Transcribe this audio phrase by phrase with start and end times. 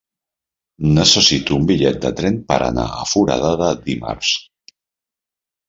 [0.95, 4.35] Necessito un bitllet de tren per anar a Foradada dimarts.